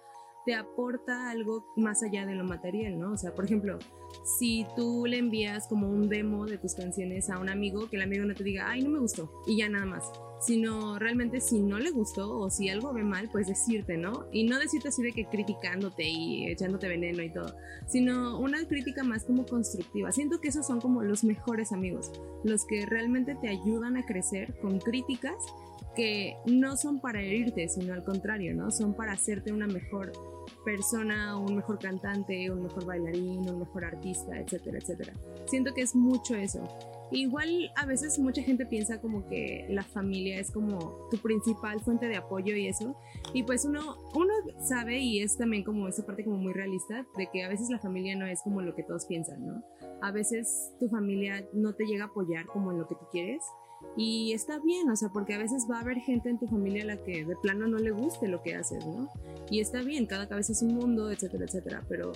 [0.50, 3.12] te aporta algo más allá de lo material, ¿no?
[3.12, 3.78] O sea, por ejemplo,
[4.24, 8.02] si tú le envías como un demo de tus canciones a un amigo, que el
[8.02, 11.60] amigo no te diga, ay, no me gustó, y ya nada más sino realmente si
[11.60, 14.26] no le gustó o si algo ve mal, pues decirte, ¿no?
[14.32, 17.54] Y no decirte así de que criticándote y echándote veneno y todo,
[17.88, 20.14] sino una crítica más como constructiva.
[20.14, 22.14] Siento que esos son como los mejores amigos,
[22.46, 25.36] los que realmente te ayudan a crecer con críticas
[26.00, 28.72] que no son para herirte, sino al contrario, ¿no?
[28.72, 30.14] Son para hacerte una mejor
[30.64, 35.14] persona, un mejor cantante, un mejor bailarín, un mejor artista, etcétera, etcétera.
[35.48, 36.66] Siento que es mucho eso.
[37.12, 42.08] Igual a veces mucha gente piensa como que la familia es como tu principal fuente
[42.08, 42.96] de apoyo y eso.
[43.34, 47.28] Y pues uno, uno sabe y es también como esa parte como muy realista de
[47.28, 49.62] que a veces la familia no es como lo que todos piensan, ¿no?
[50.02, 53.44] A veces tu familia no te llega a apoyar como en lo que tú quieres.
[53.98, 56.84] Y está bien, o sea, porque a veces va a haber gente en tu familia
[56.84, 59.10] a la que de plano no le guste lo que haces, ¿no?
[59.50, 61.84] Y está bien, cada cabeza es un mundo, etcétera, etcétera.
[61.90, 62.12] Pero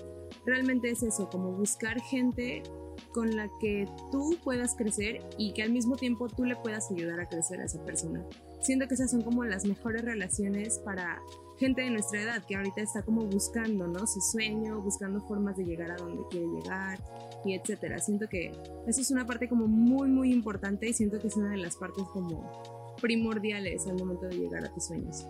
[0.46, 2.64] realmente es eso, como buscar gente
[3.12, 7.20] con la que tú puedas crecer y que al mismo tiempo tú le puedas ayudar
[7.20, 8.26] a crecer a esa persona.
[8.62, 11.22] Siento que esas son como las mejores relaciones para
[11.64, 14.06] gente de nuestra edad que ahorita está como buscando, ¿no?
[14.06, 17.00] Su sueño, buscando formas de llegar a donde quiere llegar
[17.46, 18.00] y etcétera.
[18.00, 18.52] Siento que
[18.86, 21.78] eso es una parte como muy, muy importante y siento que es una de las
[21.78, 25.26] partes como primordiales al momento de llegar a tus sueños.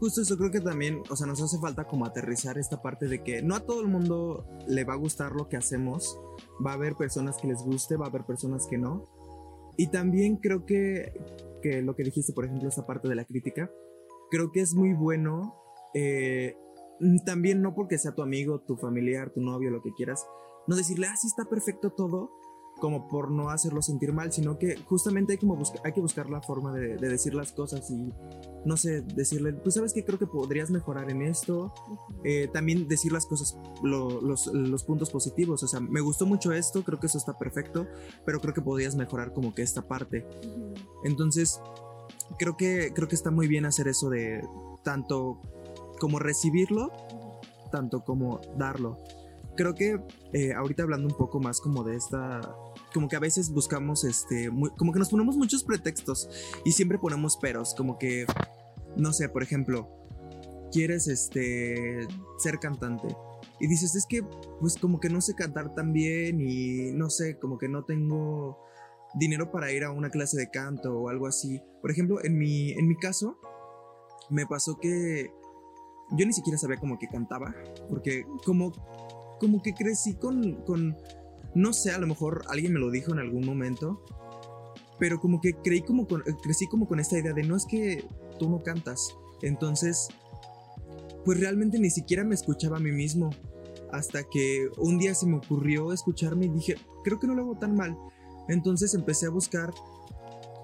[0.00, 3.22] Justo eso creo que también, o sea, nos hace falta como aterrizar esta parte de
[3.22, 6.18] que no a todo el mundo le va a gustar lo que hacemos,
[6.66, 9.06] va a haber personas que les guste, va a haber personas que no.
[9.76, 11.12] Y también creo que,
[11.62, 13.70] que lo que dijiste, por ejemplo, esa parte de la crítica,
[14.30, 15.59] creo que es muy bueno,
[15.94, 16.56] eh,
[17.24, 20.26] también no porque sea tu amigo, tu familiar, tu novio, lo que quieras,
[20.66, 22.30] no decirle, ah, sí está perfecto todo,
[22.80, 26.40] como por no hacerlo sentir mal, sino que justamente hay, como hay que buscar la
[26.40, 28.12] forma de, decir las cosas y,
[28.64, 31.72] no sé, decirle, pues sabes que creo que podrías mejorar en esto,
[32.24, 36.82] eh, también decir las cosas, los, los, puntos positivos, o sea, me gustó mucho esto,
[36.82, 37.86] creo que eso está perfecto,
[38.24, 40.26] pero creo que podrías mejorar como que esta parte.
[41.04, 41.60] Entonces,
[42.38, 44.42] creo que, creo que está muy bien hacer eso de
[44.82, 45.40] tanto
[46.00, 46.90] como recibirlo,
[47.70, 48.98] tanto como darlo.
[49.56, 50.00] Creo que
[50.32, 52.40] eh, ahorita hablando un poco más como de esta
[52.92, 56.28] como que a veces buscamos este como que nos ponemos muchos pretextos
[56.64, 58.26] y siempre ponemos peros como que
[58.96, 59.88] no sé por ejemplo
[60.72, 62.08] quieres este
[62.38, 63.08] ser cantante
[63.60, 64.22] y dices es que
[64.60, 68.58] pues como que no sé cantar tan bien y no sé como que no tengo
[69.14, 72.72] dinero para ir a una clase de canto o algo así por ejemplo en mi
[72.72, 73.36] en mi caso
[74.30, 75.30] me pasó que
[76.12, 77.54] yo ni siquiera sabía como que cantaba
[77.88, 78.72] porque como
[79.40, 80.96] como que crecí con, con,
[81.54, 84.04] no sé, a lo mejor alguien me lo dijo en algún momento,
[85.00, 88.04] pero como que creí como crecí como con esta idea de no es que
[88.38, 89.16] tú no cantas.
[89.42, 90.08] Entonces,
[91.24, 93.30] pues realmente ni siquiera me escuchaba a mí mismo.
[93.90, 97.58] Hasta que un día se me ocurrió escucharme y dije, creo que no lo hago
[97.58, 97.96] tan mal.
[98.48, 99.72] Entonces empecé a buscar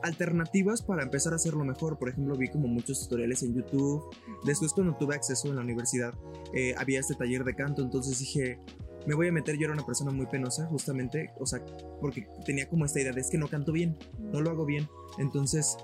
[0.03, 1.99] alternativas para empezar a hacerlo mejor.
[1.99, 4.05] Por ejemplo, vi como muchos tutoriales en YouTube.
[4.45, 6.15] Después cuando tuve acceso en la universidad,
[6.55, 8.59] eh, había este taller de canto, entonces dije,
[9.07, 11.65] me voy a meter, yo era una persona muy penosa, justamente, o sea,
[12.01, 14.89] porque tenía como esta idea de es que no canto bien, no lo hago bien.
[15.19, 15.77] Entonces,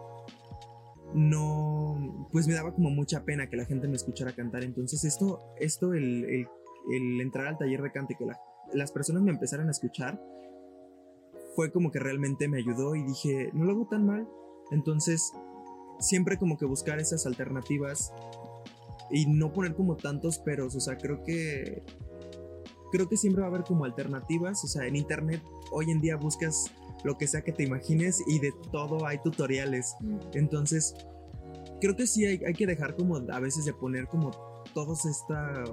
[1.14, 4.64] no, pues me daba como mucha pena que la gente me escuchara cantar.
[4.64, 6.46] Entonces, esto, esto el,
[7.20, 8.26] entrar al taller de canto y que
[8.74, 10.20] las personas me empezaran a escuchar,
[11.54, 14.28] fue como que realmente me ayudó y dije, no lo hago tan mal.
[14.70, 15.32] Entonces,
[15.98, 18.12] siempre como que buscar esas alternativas
[19.10, 21.82] y no poner como tantos peros, o sea, creo que
[22.90, 26.16] creo que siempre va a haber como alternativas, o sea, en internet hoy en día
[26.16, 26.70] buscas
[27.04, 29.96] lo que sea que te imagines y de todo hay tutoriales.
[30.00, 30.18] Mm.
[30.34, 30.94] Entonces,
[31.80, 34.30] creo que sí hay, hay que dejar como a veces de poner como
[34.74, 35.64] todos esta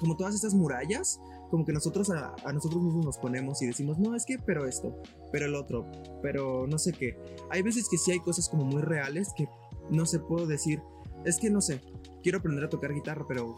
[0.00, 4.14] como todas estas murallas como que nosotros a, nosotros mismos nos ponemos y decimos, no,
[4.14, 5.00] es que, pero esto,
[5.32, 5.86] pero el otro,
[6.22, 7.16] pero no sé qué.
[7.50, 9.48] Hay veces que sí hay cosas como muy reales que
[9.90, 10.80] no se puedo decir,
[11.24, 11.80] es que no sé,
[12.22, 13.56] quiero aprender a tocar guitarra, pero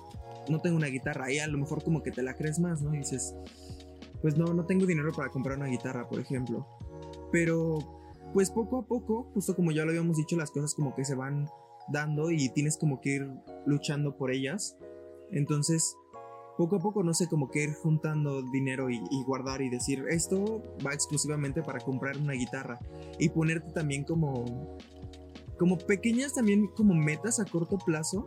[0.48, 1.26] no tengo una guitarra.
[1.26, 2.94] Ahí a lo mejor como que te la crees más, ¿no?
[2.94, 3.34] Y dices,
[4.22, 6.66] pues no, no tengo dinero para comprar una guitarra, por ejemplo.
[7.32, 7.78] Pero,
[8.32, 11.14] pues poco a poco, justo como ya lo habíamos dicho, las cosas como que se
[11.14, 11.48] van
[11.92, 13.30] dando y tienes como que ir
[13.66, 14.76] luchando por ellas.
[15.30, 15.96] Entonces,
[16.56, 20.04] poco a poco, no sé, como que ir juntando dinero y, y, guardar y decir,
[20.08, 22.78] esto va exclusivamente para comprar una guitarra.
[23.18, 24.76] Y ponerte también como,
[25.58, 28.26] como pequeñas también como metas a corto plazo,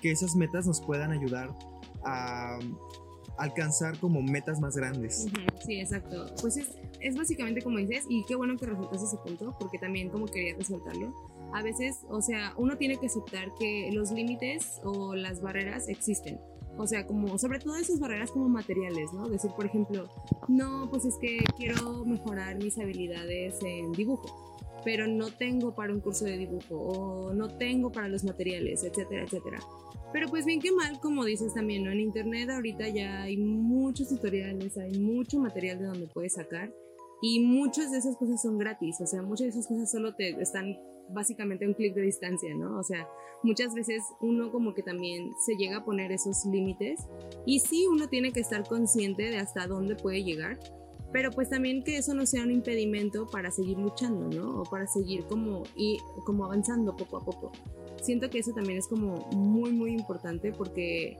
[0.00, 1.56] que esas metas nos puedan ayudar
[2.04, 2.58] a
[3.40, 5.26] alcanzar como metas más grandes.
[5.64, 6.26] Sí, exacto.
[6.40, 6.58] Pues
[7.00, 10.54] es, básicamente como dices, y qué bueno que resaltas ese punto, porque también como quería
[10.56, 11.14] resaltarlo.
[11.52, 16.38] A veces, o sea, uno tiene que aceptar que los límites o las barreras existen.
[16.80, 19.28] O sea, como, sobre todo esas barreras como materiales, ¿no?
[19.28, 20.08] Decir, por ejemplo,
[20.48, 26.00] no, pues es que quiero mejorar mis habilidades en dibujo, pero no tengo para un
[26.00, 29.58] curso de dibujo o no tengo para los materiales, etcétera, etcétera.
[30.12, 31.92] Pero pues bien que mal, como dices también, ¿no?
[31.92, 36.72] En internet ahorita ya hay muchos tutoriales, hay mucho material de donde puedes sacar
[37.22, 40.30] y muchas de esas cosas son gratis, o sea, muchas de esas cosas solo te
[40.40, 40.78] están
[41.12, 42.78] básicamente a un clic de distancia, ¿no?
[42.78, 43.08] O sea,
[43.42, 47.00] muchas veces uno como que también se llega a poner esos límites
[47.46, 50.58] y sí uno tiene que estar consciente de hasta dónde puede llegar,
[51.12, 54.60] pero pues también que eso no sea un impedimento para seguir luchando, ¿no?
[54.60, 57.52] O para seguir como, y, como avanzando poco a poco.
[58.00, 61.18] Siento que eso también es como muy, muy importante porque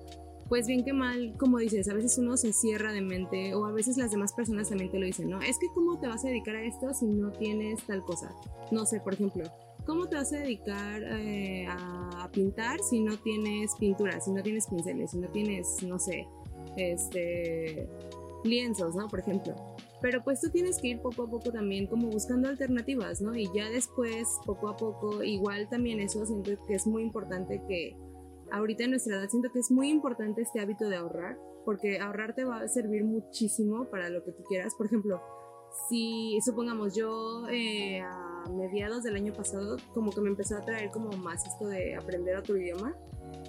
[0.50, 3.72] pues bien que mal, como dices, a veces uno se cierra de mente o a
[3.72, 5.40] veces las demás personas también te lo dicen, ¿no?
[5.40, 8.35] Es que cómo te vas a dedicar a esto si no tienes tal cosa.
[8.72, 9.44] No sé, por ejemplo,
[9.87, 14.66] ¿cómo te vas a dedicar eh, a pintar si no tienes pintura, si no tienes
[14.66, 16.27] pinceles, si no tienes, no sé,
[16.77, 17.88] este,
[18.45, 19.09] lienzos, ¿no?
[19.09, 19.55] Por ejemplo.
[20.01, 23.35] Pero pues tú tienes que ir poco a poco también como buscando alternativas, ¿no?
[23.35, 27.97] Y ya después, poco a poco, igual también eso siento que es muy importante que
[28.51, 32.35] ahorita en nuestra edad siento que es muy importante este hábito de ahorrar, porque ahorrar
[32.35, 34.75] te va a servir muchísimo para lo que tú quieras.
[34.75, 35.21] Por ejemplo,
[35.89, 40.91] si supongamos yo eh, a mediados del año pasado como que me empezó a traer
[40.91, 42.97] como más esto de aprender otro idioma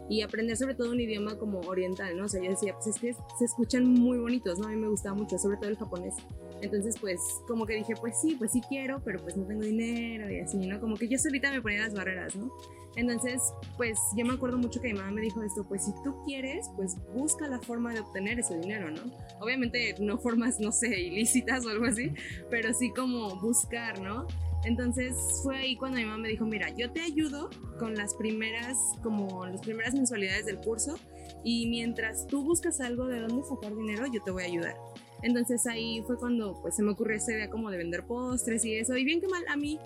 [0.10, 2.26] y aprender sobre todo un idioma como oriental, ¿no?
[2.26, 4.68] O sea, yo decía, pues es que se escuchan muy bonitos, ¿no?
[4.68, 6.16] A mí me gustaba mucho, sobre todo el japonés.
[6.62, 10.30] Entonces, pues, como que dije, pues sí, pues sí quiero, pero pues no tengo dinero
[10.32, 10.80] y así, ¿no?
[10.80, 12.52] Como que yo solita me ponía las barreras, ¿no?
[12.95, 16.24] Entonces, pues yo me acuerdo mucho que mi mamá me dijo esto, pues si tú
[16.26, 19.02] quieres, pues busca la forma de obtener ese dinero, ¿no?
[19.39, 22.12] Obviamente no formas, no sé, ilícitas o algo así,
[22.50, 24.28] pero sí como buscar, ¿no?
[24.63, 28.78] Entonces fue ahí cuando mi mamá me dijo, mira, yo te ayudo con las primeras,
[29.02, 31.00] como las primeras mensualidades del curso
[31.43, 34.76] y mientras tú buscas algo de dónde sacar dinero, yo te voy a ayudar.
[35.24, 38.76] Entonces ahí fue cuando pues se me ocurrió esa idea como de vender postres y
[38.76, 38.96] eso.
[38.98, 39.80] Y bien que mal, a mí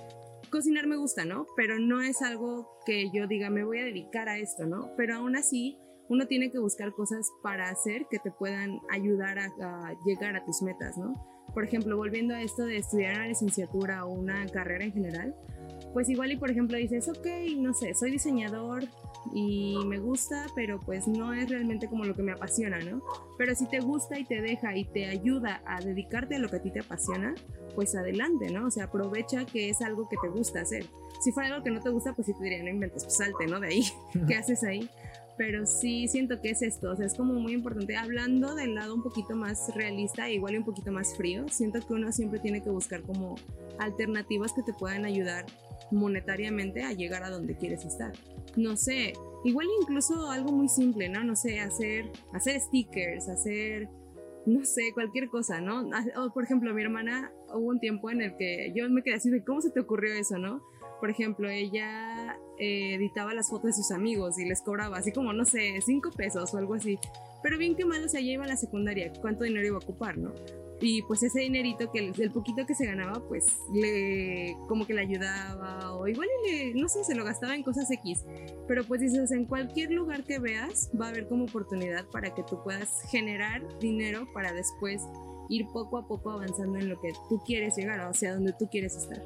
[0.50, 1.46] cocinar me gusta, ¿no?
[1.56, 4.92] Pero no es algo que yo diga, me voy a dedicar a esto, ¿no?
[4.96, 9.96] Pero aún así, uno tiene que buscar cosas para hacer que te puedan ayudar a
[10.06, 11.14] llegar a tus metas, ¿no?
[11.56, 15.34] por ejemplo, volviendo a esto de estudiar una licenciatura o una carrera en general,
[15.96, 18.84] pues igual y por ejemplo dices, ok, no sé, soy diseñador
[19.34, 23.02] y me gusta, pero pues no es realmente como lo que me apasiona, ¿no?
[23.38, 26.58] Pero si te gusta y te deja y te ayuda a dedicarte a lo que
[26.58, 27.34] a ti te apasiona,
[27.76, 28.68] pues adelante, ¿no?
[28.68, 30.86] O sea, aprovecha que es algo que te gusta hacer.
[31.22, 33.48] Si fuera algo que no te gusta, pues sí te diría, no inventes, pues salte,
[33.48, 33.62] ¿no?
[33.62, 33.84] De ahí,
[34.28, 34.90] ¿qué haces ahí?
[35.38, 38.96] pero sí siento que es esto, o sea, es como muy importante, hablando del lado
[38.96, 42.64] un poquito más realista, igual y un poquito más frío, siento que uno siempre tiene
[42.64, 43.36] que buscar como
[43.78, 45.46] alternativas que te puedan ayudar
[45.92, 48.14] monetariamente a llegar a donde quieres estar.
[48.56, 51.24] No sé, igual incluso algo muy simple, ¿no?
[51.24, 53.90] No sé, hacer, hacer stickers, hacer,
[54.46, 55.90] no sé, cualquier cosa, ¿no?
[56.18, 59.30] O, por ejemplo, mi hermana hubo un tiempo en el que yo me quedé así
[59.30, 60.62] de, ¿cómo se te ocurrió eso, no?
[61.00, 65.34] Por ejemplo, ella eh, editaba las fotos de sus amigos y les cobraba así como,
[65.34, 66.98] no sé, cinco pesos o algo así.
[67.44, 69.80] Pero bien que mal, o sea, ella iba a la secundaria, ¿cuánto dinero iba a
[69.80, 70.34] ocupar, no?
[70.82, 75.02] Y pues ese dinerito, que el, poquito que se ganaba, pues le, como que le
[75.02, 76.28] ayudaba o igual
[76.76, 78.26] no sé, se lo gastaba en cosas X.
[78.68, 82.44] Pero pues dices, en cualquier lugar que veas va a haber como oportunidad para que
[82.44, 85.02] tú puedas generar dinero para después
[85.50, 88.68] ir poco a poco avanzando en lo que tú quieres llegar, o sea, donde tú
[88.70, 89.22] quieres estar.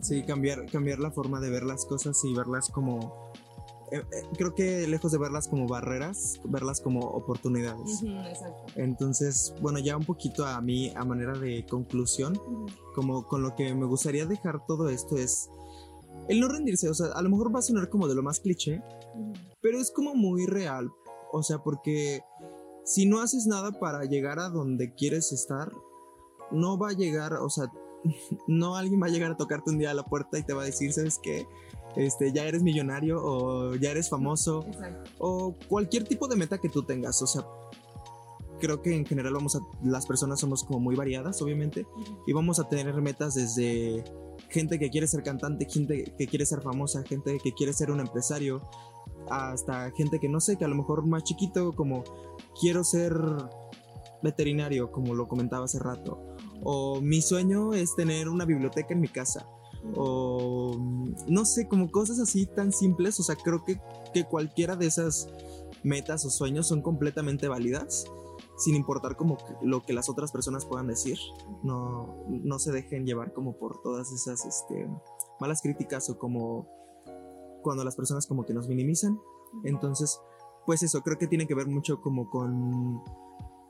[0.00, 3.31] Sí, cambiar, cambiar la forma de ver las cosas y verlas como...
[3.92, 8.02] Eh, eh, creo que lejos de verlas como barreras, verlas como oportunidades.
[8.74, 12.40] Entonces, bueno, ya un poquito a mí, a manera de conclusión,
[12.94, 15.50] como con lo que me gustaría dejar todo esto es
[16.28, 16.88] el no rendirse.
[16.88, 18.82] O sea, a lo mejor va a sonar como de lo más cliché,
[19.60, 20.90] pero es como muy real.
[21.30, 22.22] O sea, porque
[22.84, 25.70] si no haces nada para llegar a donde quieres estar,
[26.50, 27.70] no va a llegar, o sea,
[28.46, 30.62] no alguien va a llegar a tocarte un día a la puerta y te va
[30.62, 31.46] a decir, ¿sabes qué?
[31.96, 34.64] Este, ya eres millonario o ya eres famoso
[35.18, 37.20] o cualquier tipo de meta que tú tengas.
[37.20, 37.44] O sea,
[38.62, 41.84] creo que en general vamos a, las personas somos como muy variadas, obviamente,
[42.26, 44.04] y vamos a tener metas desde
[44.48, 47.98] gente que quiere ser cantante, gente que quiere ser famosa, gente que quiere ser un
[47.98, 48.62] empresario,
[49.28, 52.04] hasta gente que no sé, que a lo mejor más chiquito, como
[52.60, 53.14] quiero ser
[54.22, 59.08] veterinario, como lo comentaba hace rato, o mi sueño es tener una biblioteca en mi
[59.08, 59.48] casa,
[59.96, 60.76] o
[61.26, 63.80] no sé, como cosas así tan simples, o sea, creo que,
[64.12, 65.28] que cualquiera de esas
[65.82, 68.06] metas o sueños son completamente válidas
[68.56, 71.18] sin importar como lo que las otras personas puedan decir,
[71.62, 74.88] no, no se dejen llevar como por todas esas este,
[75.40, 76.68] malas críticas o como
[77.62, 79.18] cuando las personas como que nos minimizan.
[79.64, 80.20] Entonces,
[80.66, 83.02] pues eso, creo que tiene que ver mucho como con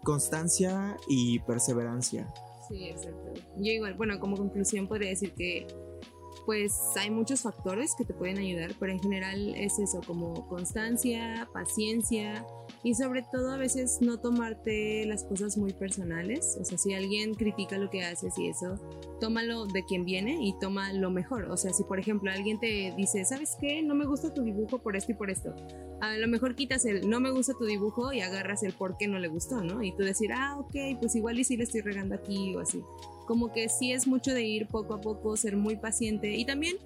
[0.02, 2.32] constancia y perseverancia.
[2.68, 3.32] Sí, exacto.
[3.56, 5.66] Yo igual, bueno, como conclusión podría decir que
[6.44, 11.48] pues hay muchos factores que te pueden ayudar, pero en general es eso, como constancia,
[11.52, 12.44] paciencia
[12.84, 16.56] y sobre todo a veces no tomarte las cosas muy personales.
[16.60, 18.74] O sea, si alguien critica lo que haces y eso,
[19.20, 21.50] tómalo de quien viene y toma lo mejor.
[21.50, 23.82] O sea, si por ejemplo alguien te dice, ¿sabes qué?
[23.82, 25.54] No me gusta tu dibujo por esto y por esto.
[26.00, 29.06] A lo mejor quitas el no me gusta tu dibujo y agarras el por qué
[29.06, 29.82] no le gustó, ¿no?
[29.82, 32.82] Y tú decir, ah, ok, pues igual y sí le estoy regando aquí o así
[33.26, 36.76] como que sí es mucho de ir poco a poco, ser muy paciente y también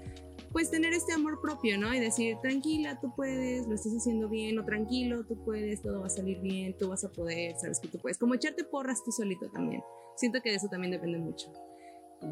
[0.57, 1.92] pues tener este amor propio, ¿no?
[1.94, 6.07] Y decir, tranquila, tú puedes, lo estás haciendo bien, o tranquilo, tú puedes, todo va
[6.07, 8.16] a salir bien, tú vas a poder, sabes que tú puedes.
[8.16, 9.83] Como echarte porras tú solito también.
[10.16, 11.53] Siento que de eso también depende mucho.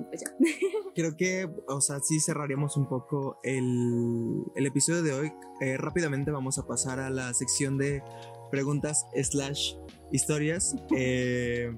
[0.08, 0.34] pues ya.
[0.94, 5.32] Creo que, o sea, sí cerraríamos un poco el, el episodio de hoy.
[5.60, 8.02] Eh, rápidamente vamos a pasar a la sección de
[8.50, 9.74] preguntas slash
[10.12, 10.74] historias.
[10.96, 11.74] Eh,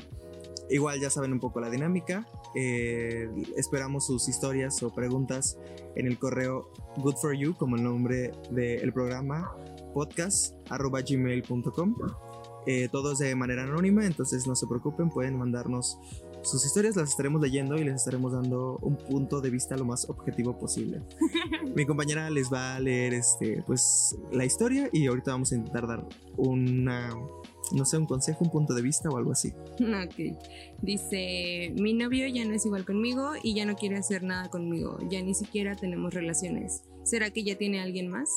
[0.70, 2.26] Igual ya saben un poco la dinámica.
[2.55, 5.59] Eh, esperamos sus historias o preguntas
[5.94, 9.55] en el correo good for you como el nombre del programa
[9.92, 11.96] podcast arroba gmail.com
[12.66, 15.98] eh, todos de manera anónima entonces no se preocupen pueden mandarnos
[16.42, 20.09] sus historias las estaremos leyendo y les estaremos dando un punto de vista lo más
[20.09, 21.02] objetivo posible
[21.76, 25.87] mi compañera les va a leer este pues la historia y ahorita vamos a intentar
[25.87, 27.11] dar una
[27.72, 29.52] no sé, un consejo, un punto de vista o algo así.
[30.07, 30.37] Ok.
[30.83, 34.98] Dice, mi novio ya no es igual conmigo y ya no quiere hacer nada conmigo,
[35.09, 36.83] ya ni siquiera tenemos relaciones.
[37.02, 38.29] ¿Será que ya tiene alguien más?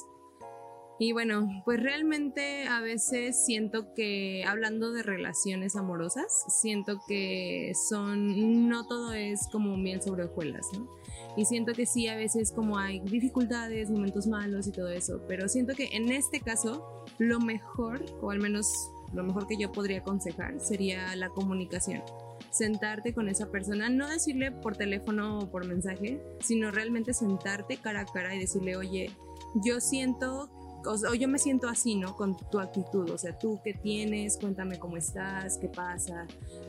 [1.02, 8.68] Y bueno, pues realmente a veces siento que, hablando de relaciones amorosas, siento que son,
[8.68, 10.89] no todo es como miel sobre hojuelas, ¿no?
[11.38, 15.48] Y siento que sí, a veces como hay dificultades, momentos malos y todo eso, pero
[15.48, 20.00] siento que en este caso, lo mejor, o al menos lo mejor que yo podría
[20.00, 22.04] aconsejar sería la comunicación.
[22.52, 28.02] Sentarte con esa persona, no decirle por teléfono o por mensaje, sino realmente sentarte cara
[28.02, 29.12] a cara y decirle, oye,
[29.56, 30.50] yo siento
[30.86, 32.15] o, yo me siento así, ¿no?
[32.15, 36.26] Con tu actitud, o sea, tú qué tienes, cuéntame cómo estás, qué pasa,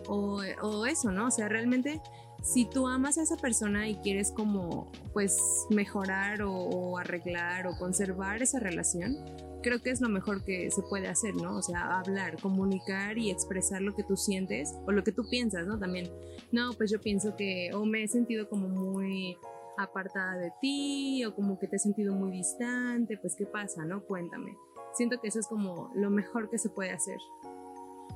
[0.09, 0.43] o,
[0.85, 1.29] eso, ¿no?
[1.29, 2.01] O sea, realmente,
[2.43, 5.39] si tú amas a esa persona y quieres como, pues,
[5.71, 9.17] mejorar o arreglar o conservar esa relación,
[9.63, 11.57] creo que es lo mejor que se puede hacer, ¿no?
[11.57, 15.67] O sea, hablar, comunicar y expresar lo que tú sientes o lo que tú piensas,
[15.67, 15.79] ¿no?
[15.79, 16.11] También,
[16.53, 19.37] no, pues yo pienso que o me he sentido como muy
[19.79, 24.05] apartada de ti o como que te he sentido muy distante, pues qué pasa, ¿no?
[24.05, 24.57] Cuéntame.
[24.95, 27.19] Siento que eso es como lo mejor que se puede hacer.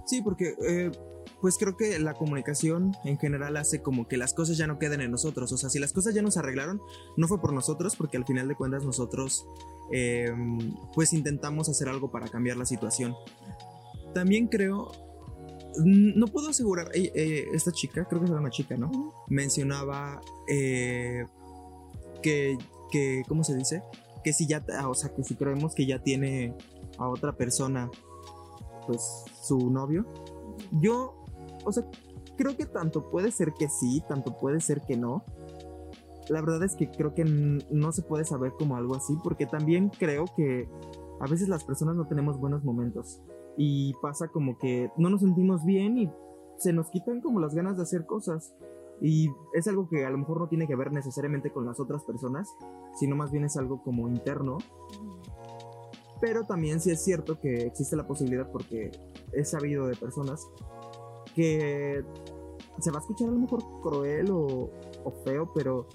[0.06, 0.90] Sí, porque eh,
[1.40, 5.00] pues creo que la comunicación en general hace como que las cosas ya no queden
[5.00, 5.52] en nosotros.
[5.52, 6.80] O sea, si las cosas ya nos arreglaron,
[7.16, 9.46] no fue por nosotros, porque al final de cuentas nosotros
[9.92, 13.14] em, pues intentamos hacer algo para cambiar la situación.
[14.12, 14.92] También creo,
[15.84, 19.12] no puedo asegurar, eh, eh, esta chica, creo que era una chica, ¿no?
[19.28, 21.26] Mencionaba que,
[22.90, 23.82] que, ¿cómo se dice?
[24.22, 26.54] Que si ya, o sea, que si creemos que ya tiene
[26.98, 27.90] a otra persona
[28.86, 30.06] pues su novio.
[30.72, 31.24] Yo,
[31.64, 31.84] o sea,
[32.36, 35.24] creo que tanto puede ser que sí, tanto puede ser que no.
[36.28, 39.90] La verdad es que creo que no se puede saber como algo así, porque también
[39.90, 40.68] creo que
[41.20, 43.22] a veces las personas no tenemos buenos momentos
[43.56, 46.10] y pasa como que no nos sentimos bien y
[46.58, 48.54] se nos quitan como las ganas de hacer cosas.
[49.00, 52.04] Y es algo que a lo mejor no tiene que ver necesariamente con las otras
[52.04, 52.48] personas,
[52.94, 54.58] sino más bien es algo como interno
[56.24, 58.90] pero también sí es cierto que existe la posibilidad porque
[59.32, 60.48] he sabido de personas
[61.34, 62.02] que
[62.80, 64.70] se va a escuchar a lo mejor cruel o,
[65.24, 65.86] feo, pero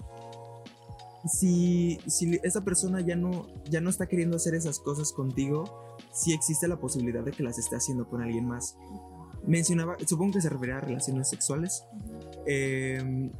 [1.26, 6.32] si, si esa persona ya no, ya no está queriendo hacer esas cosas contigo, sí
[6.32, 8.76] existe la posibilidad de que las esté haciendo con alguien más.
[9.46, 11.84] Mencionaba, supongo que se refería a relaciones sexuales.
[12.46, 13.30] Em,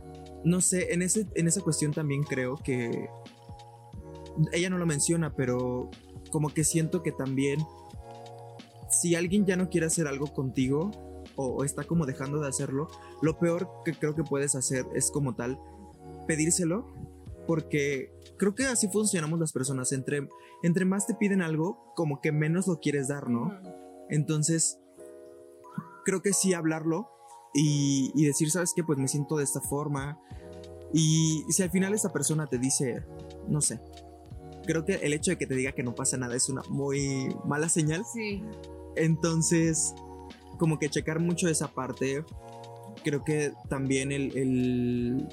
[0.45, 3.09] no sé, en, ese, en esa cuestión también creo que
[4.53, 5.91] ella no lo menciona, pero
[6.31, 7.61] como que siento que también
[8.91, 10.91] si alguien ya no quiere hacer algo contigo
[11.37, 12.89] o, está como dejando de hacerlo,
[13.23, 15.59] lo peor que creo que puedes hacer es como tal
[16.27, 16.87] pedírselo
[17.51, 19.91] porque creo que así funcionamos las personas.
[19.91, 20.29] Entre,
[20.63, 23.51] entre más te piden algo, como que menos lo quieres dar, ¿no?
[24.09, 24.79] Entonces,
[26.05, 27.09] creo que sí hablarlo
[27.53, 28.85] y, y decir, ¿sabes qué?
[28.85, 30.21] Pues me siento de esta forma.
[30.93, 33.03] Y si al final esta persona te dice,
[33.49, 33.81] no sé,
[34.65, 37.35] creo que el hecho de que te diga que no pasa nada es una muy
[37.47, 38.05] mala señal.
[38.15, 38.45] Sí.
[38.95, 39.93] Entonces,
[40.57, 42.25] como que checar mucho esa parte.
[43.03, 45.29] Creo que también el, el-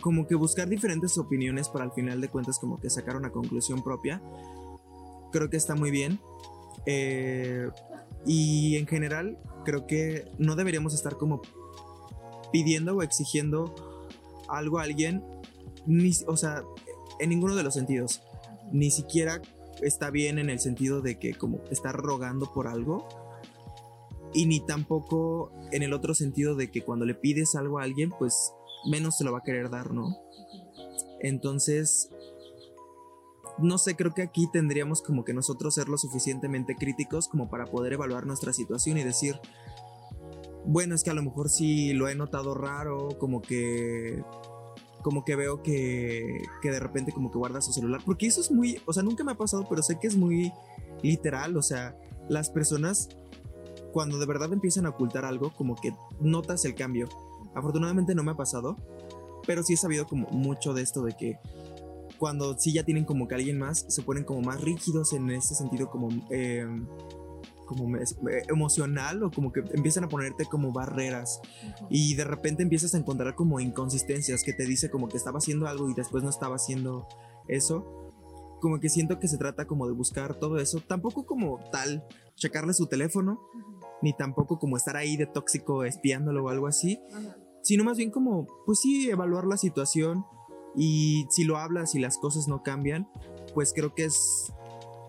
[0.00, 3.82] como que buscar diferentes opiniones para al final de cuentas como que sacar una conclusión
[3.82, 4.22] propia.
[5.32, 6.20] Creo que está muy bien.
[6.86, 7.68] Eh,
[8.26, 11.42] y en general, creo que no deberíamos estar como
[12.52, 13.74] pidiendo o exigiendo
[14.48, 15.22] algo a alguien,
[15.86, 16.62] ni, o sea,
[17.18, 18.22] en ninguno de los sentidos.
[18.72, 19.40] Ni siquiera
[19.82, 23.08] está bien en el sentido de que como estar rogando por algo.
[24.32, 28.10] Y ni tampoco en el otro sentido de que cuando le pides algo a alguien,
[28.10, 28.52] pues
[28.88, 30.16] menos te lo va a querer dar, ¿no?
[31.20, 32.10] Entonces,
[33.58, 37.66] no sé, creo que aquí tendríamos como que nosotros ser lo suficientemente críticos como para
[37.66, 39.38] poder evaluar nuestra situación y decir,
[40.64, 44.22] bueno, es que a lo mejor sí lo he notado raro, como que
[45.02, 48.50] como que veo que, que de repente como que guarda su celular, porque eso es
[48.50, 50.52] muy, o sea, nunca me ha pasado, pero sé que es muy
[51.02, 51.96] literal, o sea,
[52.28, 53.08] las personas
[53.92, 57.08] cuando de verdad empiezan a ocultar algo, como que notas el cambio.
[57.54, 58.76] Afortunadamente no me ha pasado,
[59.46, 61.38] pero sí he sabido como mucho de esto de que
[62.20, 65.54] cuando sí ya tienen como que alguien más, se ponen como más rígidos en ese
[65.54, 66.66] sentido como, eh,
[67.66, 68.04] como eh,
[68.48, 71.40] emocional o como que empiezan a ponerte como barreras
[71.88, 75.66] y de repente empiezas a encontrar como inconsistencias que te dice como que estaba haciendo
[75.66, 77.08] algo y después no estaba haciendo
[77.48, 78.12] eso.
[78.60, 82.04] Como que siento que se trata como de buscar todo eso, tampoco como tal
[82.36, 83.40] checarle su teléfono,
[84.02, 87.36] ni tampoco como estar ahí de tóxico espiándolo o algo así, Ajá.
[87.62, 90.24] Sino más bien como, pues sí, evaluar la situación
[90.76, 93.08] y si lo hablas y las cosas no cambian,
[93.54, 94.52] pues creo que es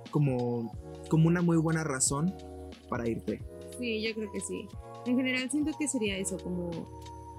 [0.10, 0.72] como,
[1.10, 2.34] como una muy buena razón
[2.90, 3.42] para irte.
[3.80, 4.68] Sí, yo creo que sí.
[5.06, 6.70] En general siento que sería eso, como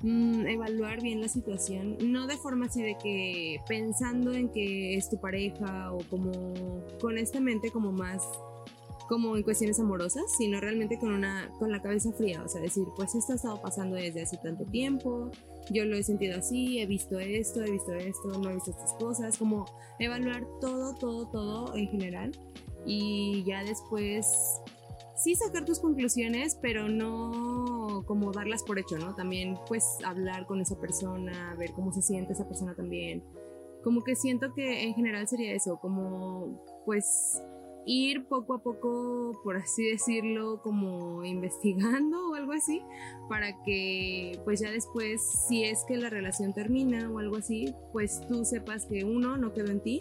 [0.02, 5.08] mm, evaluar bien la situación, no de forma así de que pensando en que es
[5.08, 6.32] tu pareja o como
[7.00, 8.26] con esta mente como más
[9.08, 12.84] como en cuestiones amorosas, sino realmente con una con la cabeza fría, o sea, decir,
[12.96, 15.30] pues esto ha estado pasando desde hace tanto tiempo,
[15.70, 18.92] yo lo he sentido así, he visto esto, he visto esto, no he visto estas
[18.94, 19.66] cosas, como
[19.98, 22.32] evaluar todo, todo, todo en general
[22.86, 24.60] y ya después
[25.22, 29.14] sí sacar tus conclusiones, pero no como darlas por hecho, ¿no?
[29.14, 33.22] También pues hablar con esa persona, ver cómo se siente esa persona también.
[33.84, 37.40] Como que siento que en general sería eso, como pues
[37.86, 42.82] ir poco a poco, por así decirlo, como investigando o algo así,
[43.28, 48.20] para que pues ya después, si es que la relación termina o algo así, pues
[48.28, 50.00] tú sepas que uno no quedó en ti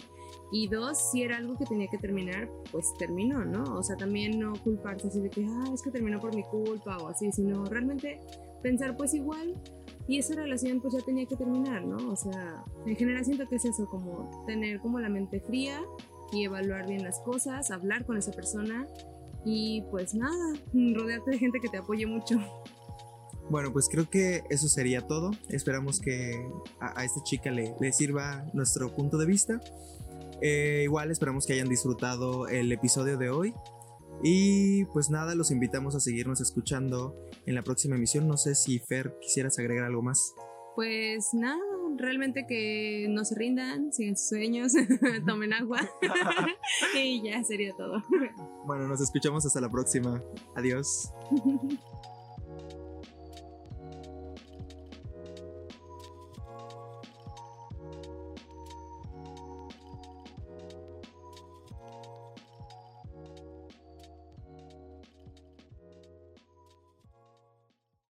[0.51, 3.63] y dos, si era algo que tenía que terminar, pues terminó, ¿no?
[3.75, 6.97] O sea, también no culparse así de que, ah, es que terminó por mi culpa
[6.97, 8.19] o así, sino realmente
[8.61, 9.55] pensar pues igual
[10.07, 12.11] y esa relación pues ya tenía que terminar, ¿no?
[12.11, 15.81] O sea, en general siento que es eso, como tener como la mente fría
[16.31, 18.87] y evaluar bien las cosas, hablar con esa persona
[19.45, 22.37] y pues nada, rodearte de gente que te apoye mucho.
[23.49, 25.31] Bueno, pues creo que eso sería todo.
[25.49, 26.47] Esperamos que
[26.79, 29.59] a, a esta chica le, le sirva nuestro punto de vista.
[30.41, 33.53] Eh, igual esperamos que hayan disfrutado el episodio de hoy.
[34.23, 37.15] Y pues nada, los invitamos a seguirnos escuchando
[37.45, 38.27] en la próxima emisión.
[38.27, 40.33] No sé si Fer quisieras agregar algo más.
[40.75, 41.61] Pues nada,
[41.97, 44.73] realmente que no se rindan, sigan sus sueños,
[45.25, 45.79] tomen agua
[46.95, 48.03] y ya sería todo.
[48.65, 50.21] Bueno, nos escuchamos hasta la próxima.
[50.55, 51.11] Adiós.